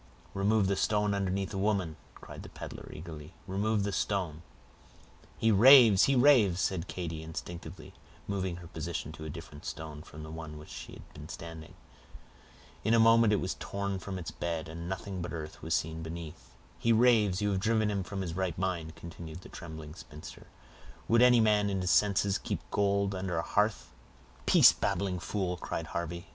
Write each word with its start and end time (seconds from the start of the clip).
"Remove 0.33 0.65
the 0.65 0.75
stone 0.75 1.13
underneath 1.13 1.51
the 1.51 1.59
woman," 1.59 1.95
cried 2.15 2.41
the 2.41 2.49
peddler, 2.49 2.89
eagerly—"remove 2.91 3.83
the 3.83 3.91
stone." 3.91 4.41
"He 5.37 5.51
raves! 5.51 6.05
he 6.05 6.15
raves!" 6.15 6.59
said 6.59 6.87
Katy, 6.87 7.21
instinctively 7.21 7.93
moving 8.27 8.55
her 8.55 8.67
position 8.67 9.11
to 9.11 9.25
a 9.25 9.29
different 9.29 9.63
stone 9.63 10.01
from 10.01 10.23
the 10.23 10.31
one 10.31 10.53
on 10.53 10.57
which 10.57 10.71
she 10.71 10.93
had 10.93 11.13
been 11.13 11.29
standing. 11.29 11.75
In 12.83 12.95
a 12.95 12.99
moment 12.99 13.31
it 13.31 13.35
was 13.39 13.53
torn 13.59 13.99
from 13.99 14.17
its 14.17 14.31
bed, 14.31 14.67
and 14.67 14.89
nothing 14.89 15.21
but 15.21 15.33
earth 15.33 15.61
was 15.61 15.75
seen 15.75 16.01
beneath. 16.01 16.55
"He 16.79 16.91
raves! 16.91 17.39
You 17.39 17.51
have 17.51 17.59
driven 17.59 17.91
him 17.91 18.01
from 18.01 18.21
his 18.21 18.33
right 18.33 18.57
mind," 18.57 18.95
continued 18.95 19.41
the 19.41 19.49
trembling 19.49 19.93
spinster. 19.93 20.47
"Would 21.07 21.21
any 21.21 21.39
man 21.41 21.69
in 21.69 21.79
his 21.81 21.91
senses 21.91 22.39
keep 22.39 22.61
gold 22.71 23.13
under 23.13 23.37
a 23.37 23.43
hearth?" 23.43 23.93
"Peace, 24.47 24.71
babbling 24.73 25.19
fool!" 25.19 25.57
cried 25.57 25.85
Harvey. 25.93 26.25